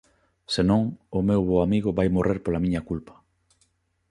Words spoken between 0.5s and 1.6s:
Se non, o meu bo